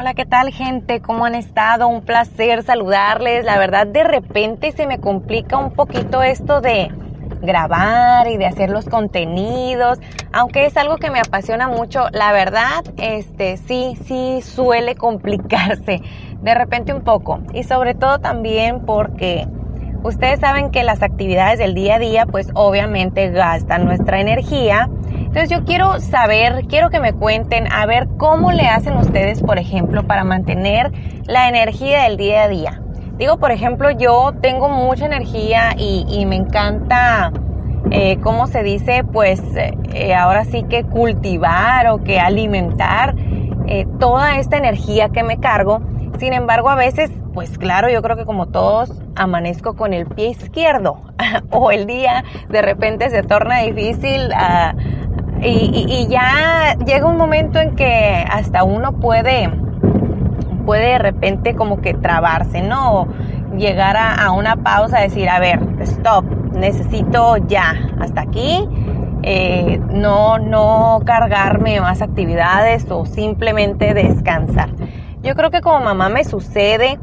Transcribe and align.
Hola, 0.00 0.14
¿qué 0.14 0.24
tal 0.24 0.50
gente? 0.50 1.02
¿Cómo 1.02 1.26
han 1.26 1.34
estado? 1.34 1.86
Un 1.86 2.00
placer 2.00 2.62
saludarles. 2.62 3.44
La 3.44 3.58
verdad, 3.58 3.86
de 3.86 4.02
repente 4.02 4.72
se 4.72 4.86
me 4.86 4.98
complica 4.98 5.58
un 5.58 5.72
poquito 5.72 6.22
esto 6.22 6.62
de 6.62 6.90
grabar 7.42 8.26
y 8.26 8.38
de 8.38 8.46
hacer 8.46 8.70
los 8.70 8.86
contenidos, 8.86 9.98
aunque 10.32 10.64
es 10.64 10.78
algo 10.78 10.96
que 10.96 11.10
me 11.10 11.20
apasiona 11.20 11.68
mucho, 11.68 12.06
la 12.12 12.32
verdad, 12.32 12.82
este 12.96 13.58
sí, 13.58 13.94
sí 14.02 14.40
suele 14.40 14.94
complicarse 14.94 16.00
de 16.40 16.54
repente 16.54 16.94
un 16.94 17.02
poco 17.02 17.42
y 17.52 17.64
sobre 17.64 17.94
todo 17.94 18.20
también 18.20 18.80
porque 18.80 19.44
ustedes 20.02 20.40
saben 20.40 20.70
que 20.70 20.82
las 20.82 21.02
actividades 21.02 21.58
del 21.58 21.74
día 21.74 21.96
a 21.96 21.98
día 21.98 22.24
pues 22.24 22.46
obviamente 22.54 23.28
gastan 23.28 23.84
nuestra 23.84 24.18
energía. 24.18 24.88
Entonces 25.30 25.56
yo 25.56 25.64
quiero 25.64 26.00
saber, 26.00 26.64
quiero 26.66 26.90
que 26.90 26.98
me 26.98 27.12
cuenten 27.12 27.70
a 27.72 27.86
ver 27.86 28.08
cómo 28.16 28.50
le 28.50 28.66
hacen 28.66 28.96
ustedes, 28.96 29.40
por 29.40 29.60
ejemplo, 29.60 30.02
para 30.02 30.24
mantener 30.24 30.90
la 31.24 31.48
energía 31.48 32.02
del 32.02 32.16
día 32.16 32.42
a 32.42 32.48
día. 32.48 32.82
Digo, 33.16 33.36
por 33.36 33.52
ejemplo, 33.52 33.92
yo 33.92 34.32
tengo 34.42 34.68
mucha 34.68 35.06
energía 35.06 35.76
y, 35.76 36.26
me 36.26 36.34
encanta, 36.34 37.30
eh, 37.92 38.18
¿cómo 38.20 38.48
se 38.48 38.64
dice? 38.64 39.04
Pues 39.04 39.40
eh, 39.54 40.14
ahora 40.16 40.44
sí 40.46 40.64
que 40.64 40.82
cultivar 40.82 41.86
o 41.90 42.02
que 42.02 42.18
alimentar 42.18 43.14
eh, 43.68 43.86
toda 44.00 44.36
esta 44.40 44.56
energía 44.56 45.10
que 45.10 45.22
me 45.22 45.38
cargo. 45.38 45.80
Sin 46.18 46.32
embargo, 46.32 46.70
a 46.70 46.74
veces, 46.74 47.08
pues 47.34 47.56
claro, 47.56 47.88
yo 47.88 48.02
creo 48.02 48.16
que 48.16 48.24
como 48.24 48.46
todos, 48.46 49.00
amanezco 49.14 49.76
con 49.76 49.92
el 49.92 50.06
pie 50.06 50.30
izquierdo 50.30 51.02
o 51.50 51.70
el 51.70 51.86
día 51.86 52.24
de 52.48 52.62
repente 52.62 53.10
se 53.10 53.22
torna 53.22 53.60
difícil 53.60 54.32
ah, 54.34 54.74
y, 55.42 55.86
y 55.88 56.08
ya 56.08 56.76
llega 56.84 57.06
un 57.06 57.16
momento 57.16 57.58
en 57.60 57.74
que 57.74 58.24
hasta 58.30 58.64
uno 58.64 58.92
puede 58.92 59.50
puede 60.66 60.92
de 60.92 60.98
repente 60.98 61.54
como 61.54 61.80
que 61.80 61.94
trabarse, 61.94 62.62
¿no? 62.62 63.08
llegar 63.56 63.96
a, 63.96 64.30
una 64.32 64.56
pausa, 64.56 65.00
decir, 65.00 65.28
a 65.28 65.38
ver, 65.38 65.60
stop, 65.80 66.24
necesito 66.52 67.36
ya, 67.36 67.74
hasta 68.00 68.22
aquí, 68.22 68.66
eh, 69.22 69.80
no, 69.90 70.38
no 70.38 71.00
cargarme 71.04 71.80
más 71.80 72.00
actividades 72.00 72.86
o 72.90 73.06
simplemente 73.06 73.92
descansar. 73.94 74.70
Yo 75.22 75.34
creo 75.34 75.50
que 75.50 75.60
como 75.60 75.80
mamá 75.80 76.08
me 76.08 76.24
sucede, 76.24 76.98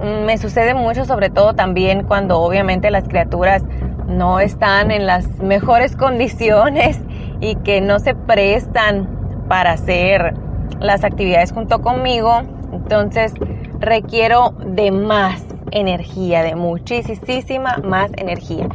mm, 0.00 0.24
me 0.24 0.36
sucede 0.36 0.74
mucho, 0.74 1.04
sobre 1.04 1.30
todo 1.30 1.54
también 1.54 2.04
cuando 2.04 2.40
obviamente 2.40 2.90
las 2.90 3.08
criaturas 3.08 3.62
no 4.06 4.40
están 4.40 4.90
en 4.90 5.06
las 5.06 5.38
mejores 5.38 5.96
condiciones 5.96 7.00
y 7.44 7.56
que 7.56 7.82
no 7.82 7.98
se 7.98 8.14
prestan 8.14 9.44
para 9.48 9.72
hacer 9.72 10.34
las 10.80 11.04
actividades 11.04 11.52
junto 11.52 11.82
conmigo. 11.82 12.40
Entonces 12.72 13.34
requiero 13.78 14.54
de 14.64 14.90
más 14.90 15.44
energía, 15.70 16.42
de 16.42 16.54
muchísima 16.54 17.76
más 17.84 18.10
energía. 18.16 18.66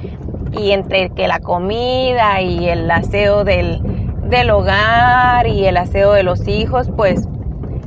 Y 0.51 0.71
entre 0.71 1.09
que 1.09 1.27
la 1.27 1.39
comida 1.39 2.41
y 2.41 2.69
el 2.69 2.89
aseo 2.91 3.43
del, 3.43 3.81
del 4.29 4.51
hogar 4.51 5.47
y 5.47 5.65
el 5.65 5.77
aseo 5.77 6.11
de 6.11 6.21
los 6.21 6.47
hijos, 6.47 6.91
pues 6.95 7.27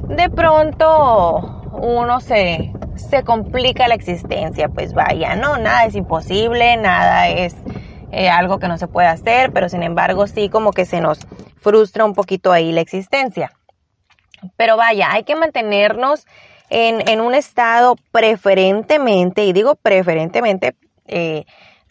de 0.09 0.31
pronto 0.31 1.63
uno 1.81 2.21
se, 2.21 2.73
se 2.97 3.23
complica 3.23 3.87
la 3.87 3.95
existencia. 3.95 4.69
Pues 4.69 4.95
vaya, 4.95 5.37
no, 5.37 5.59
nada 5.59 5.85
es 5.85 5.95
imposible, 5.95 6.77
nada 6.77 7.29
es 7.29 7.55
eh, 8.13 8.29
algo 8.29 8.59
que 8.59 8.69
no 8.69 8.79
se 8.79 8.87
puede 8.87 9.09
hacer, 9.09 9.53
pero 9.53 9.69
sin 9.69 9.83
embargo 9.83 10.27
sí 10.27 10.49
como 10.49 10.73
que 10.73 10.85
se 10.85 11.01
nos 11.01 11.19
frustra 11.61 12.05
un 12.05 12.15
poquito 12.15 12.53
ahí 12.53 12.71
la 12.71 12.83
existencia. 12.83 13.53
Pero 14.57 14.77
vaya, 14.77 15.13
hay 15.13 15.25
que 15.25 15.35
mantenernos 15.35 16.27
en, 16.71 17.09
en 17.09 17.21
un 17.21 17.35
estado 17.35 17.97
preferentemente, 18.13 19.45
y 19.45 19.53
digo 19.53 19.75
preferentemente, 19.75 20.77
eh, 21.07 21.45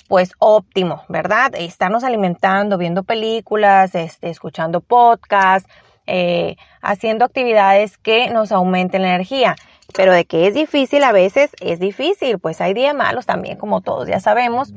pues 0.07 0.33
óptimo, 0.39 1.03
¿verdad? 1.07 1.53
Estarnos 1.55 2.03
alimentando, 2.03 2.77
viendo 2.77 3.03
películas, 3.03 3.95
este, 3.95 4.29
escuchando 4.29 4.81
podcasts, 4.81 5.69
eh, 6.05 6.57
haciendo 6.81 7.23
actividades 7.23 7.97
que 7.97 8.29
nos 8.29 8.51
aumenten 8.51 9.03
la 9.03 9.09
energía. 9.09 9.55
Pero 9.93 10.13
de 10.13 10.25
que 10.25 10.47
es 10.47 10.53
difícil 10.53 11.03
a 11.03 11.13
veces, 11.13 11.51
es 11.61 11.79
difícil, 11.79 12.39
pues 12.39 12.59
hay 12.59 12.73
días 12.73 12.93
malos 12.93 13.25
también, 13.25 13.57
como 13.57 13.81
todos 13.81 14.07
ya 14.07 14.19
sabemos. 14.19 14.73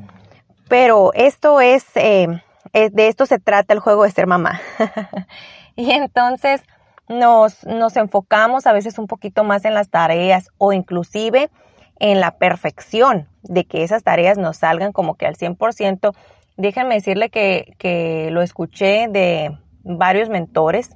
Pero 0.68 1.12
esto 1.14 1.60
es, 1.60 1.84
eh, 1.94 2.28
de 2.72 3.08
esto 3.08 3.26
se 3.26 3.38
trata 3.38 3.74
el 3.74 3.80
juego 3.80 4.04
de 4.04 4.10
ser 4.10 4.26
mamá. 4.26 4.60
y 5.76 5.90
entonces, 5.90 6.62
nos, 7.08 7.64
nos 7.64 7.96
enfocamos 7.96 8.66
a 8.66 8.72
veces 8.72 8.98
un 8.98 9.06
poquito 9.06 9.44
más 9.44 9.64
en 9.64 9.74
las 9.74 9.90
tareas 9.90 10.48
o 10.58 10.72
inclusive 10.72 11.50
en 12.00 12.20
la 12.20 12.32
perfección 12.32 13.28
de 13.42 13.64
que 13.64 13.82
esas 13.82 14.02
tareas 14.02 14.38
nos 14.38 14.58
salgan 14.58 14.92
como 14.92 15.14
que 15.14 15.26
al 15.26 15.36
100%. 15.36 16.14
Déjenme 16.56 16.94
decirle 16.94 17.30
que, 17.30 17.74
que 17.78 18.30
lo 18.30 18.42
escuché 18.42 19.08
de 19.08 19.56
varios 19.82 20.28
mentores, 20.28 20.90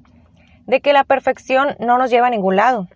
de 0.66 0.80
que 0.80 0.92
la 0.92 1.04
perfección 1.04 1.76
no 1.78 1.98
nos 1.98 2.10
lleva 2.10 2.28
a 2.28 2.30
ningún 2.30 2.56
lado. 2.56 2.88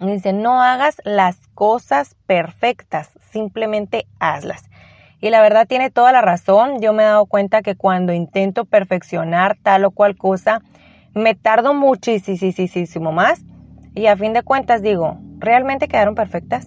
Dicen, 0.00 0.42
no 0.42 0.60
hagas 0.60 1.00
las 1.04 1.36
cosas 1.54 2.16
perfectas, 2.26 3.10
simplemente 3.30 4.06
hazlas. 4.18 4.64
Y 5.24 5.30
la 5.30 5.40
verdad 5.40 5.66
tiene 5.66 5.88
toda 5.88 6.12
la 6.12 6.20
razón. 6.20 6.82
Yo 6.82 6.92
me 6.92 7.02
he 7.02 7.06
dado 7.06 7.24
cuenta 7.24 7.62
que 7.62 7.76
cuando 7.76 8.12
intento 8.12 8.66
perfeccionar 8.66 9.56
tal 9.62 9.86
o 9.86 9.90
cual 9.90 10.18
cosa, 10.18 10.60
me 11.14 11.34
tardo 11.34 11.72
muchísimo 11.72 13.10
más 13.10 13.40
y 13.94 14.04
a 14.08 14.18
fin 14.18 14.34
de 14.34 14.42
cuentas 14.42 14.82
digo, 14.82 15.16
¿realmente 15.38 15.88
quedaron 15.88 16.14
perfectas? 16.14 16.66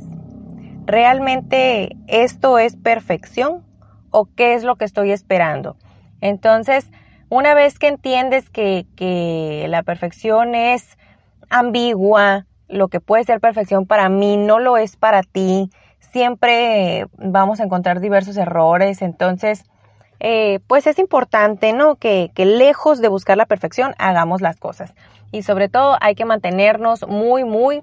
¿Realmente 0.88 1.96
esto 2.08 2.58
es 2.58 2.76
perfección 2.76 3.64
o 4.10 4.28
qué 4.36 4.56
es 4.56 4.64
lo 4.64 4.76
que 4.76 4.86
estoy 4.86 5.12
esperando? 5.12 5.78
Entonces, 6.20 6.90
una 7.30 7.54
vez 7.54 7.78
que 7.78 7.90
entiendes 7.90 8.50
que, 8.50 8.88
que 8.96 9.68
la 9.70 9.84
perfección 9.84 10.56
es 10.56 10.98
ambigua, 11.52 12.48
lo 12.70 12.88
que 12.88 13.02
puede 13.02 13.24
ser 13.24 13.40
perfección 13.40 13.86
para 13.86 14.10
mí 14.10 14.36
no 14.36 14.58
lo 14.58 14.78
es 14.78 14.96
para 14.96 15.22
ti, 15.22 15.70
siempre 16.12 17.08
vamos 17.18 17.60
a 17.60 17.64
encontrar 17.64 18.00
diversos 18.00 18.38
errores, 18.38 19.02
entonces 19.02 19.64
eh, 20.20 20.60
pues 20.68 20.88
es 20.88 21.00
importante, 21.00 21.74
¿no? 21.74 21.96
Que, 21.96 22.32
que 22.34 22.46
lejos 22.46 23.02
de 23.02 23.08
buscar 23.08 23.38
la 23.38 23.46
perfección 23.46 23.94
hagamos 23.98 24.42
las 24.42 24.58
cosas. 24.58 24.94
Y 25.32 25.44
sobre 25.44 25.70
todo 25.70 25.98
hay 26.02 26.16
que 26.16 26.26
mantenernos 26.26 27.08
muy, 27.08 27.44
muy 27.44 27.82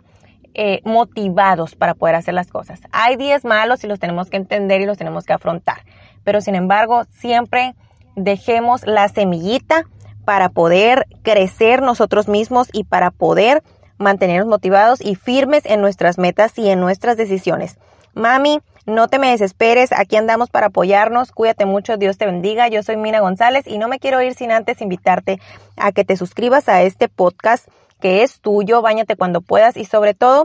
eh, 0.57 0.81
motivados 0.85 1.75
para 1.75 1.95
poder 1.95 2.15
hacer 2.15 2.33
las 2.35 2.47
cosas. 2.47 2.81
Hay 2.93 3.17
días 3.17 3.45
malos 3.45 3.83
y 3.83 3.89
los 3.89 3.99
tenemos 3.99 4.31
que 4.31 4.37
entender 4.37 4.81
y 4.81 4.87
los 4.87 4.97
tenemos 4.97 5.25
que 5.25 5.33
afrontar. 5.33 5.79
Pero 6.23 6.41
sin 6.41 6.55
embargo, 6.55 7.05
siempre 7.11 7.75
dejemos 8.15 8.87
la 8.87 9.09
semillita 9.09 9.85
para 10.25 10.51
poder 10.51 11.07
crecer 11.23 11.83
nosotros 11.83 12.29
mismos 12.29 12.69
y 12.73 12.85
para 12.85 13.11
poder 13.11 13.65
mantenernos 13.99 14.47
motivados 14.47 15.01
y 15.01 15.17
firmes 15.17 15.67
en 15.67 15.81
nuestras 15.81 16.19
metas 16.19 16.57
y 16.57 16.71
en 16.71 16.79
nuestras 16.79 17.17
decisiones. 17.17 17.77
Mami, 18.15 18.61
no 18.87 19.09
te 19.09 19.19
me 19.19 19.31
desesperes, 19.31 19.93
aquí 19.93 20.17
andamos 20.17 20.51
para 20.51 20.67
apoyarnos, 20.67 21.33
cuídate 21.33 21.65
mucho, 21.65 21.97
Dios 21.97 22.19
te 22.19 22.27
bendiga. 22.27 22.69
Yo 22.69 22.83
soy 22.83 22.97
Mina 22.97 23.21
González 23.21 23.67
y 23.67 23.79
no 23.79 23.89
me 23.89 23.99
quiero 23.99 24.21
ir 24.21 24.35
sin 24.35 24.53
antes 24.53 24.81
invitarte 24.81 25.41
a 25.77 25.93
que 25.93 26.05
te 26.05 26.17
suscribas 26.17 26.69
a 26.69 26.83
este 26.83 27.09
podcast 27.09 27.69
que 28.01 28.23
es 28.23 28.41
tuyo, 28.41 28.83
bañate 28.83 29.17
cuando 29.17 29.41
puedas 29.41 29.77
y 29.77 29.87
sobre 29.87 30.13
todo 30.13 30.45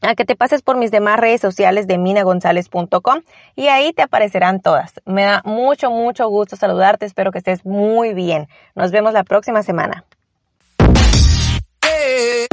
a 0.00 0.14
que 0.14 0.24
te 0.24 0.36
pases 0.36 0.62
por 0.62 0.78
mis 0.78 0.90
demás 0.90 1.20
redes 1.20 1.42
sociales 1.42 1.86
de 1.86 1.98
minagonzalez.com 1.98 3.20
y 3.54 3.68
ahí 3.68 3.92
te 3.92 4.00
aparecerán 4.00 4.60
todas. 4.60 4.94
Me 5.04 5.24
da 5.24 5.42
mucho, 5.44 5.90
mucho 5.90 6.26
gusto 6.28 6.56
saludarte, 6.56 7.04
espero 7.04 7.32
que 7.32 7.38
estés 7.38 7.66
muy 7.66 8.14
bien. 8.14 8.48
Nos 8.74 8.90
vemos 8.92 9.12
la 9.12 9.24
próxima 9.24 9.62
semana. 9.62 10.04
Eh, 11.82 12.46